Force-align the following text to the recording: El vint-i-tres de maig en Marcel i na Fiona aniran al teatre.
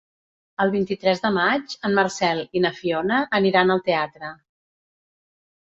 El 0.63 0.71
vint-i-tres 0.75 1.21
de 1.25 1.31
maig 1.35 1.75
en 1.89 1.95
Marcel 1.99 2.43
i 2.61 2.65
na 2.65 2.73
Fiona 2.81 3.21
aniran 3.43 3.77
al 3.77 3.87
teatre. 3.93 4.35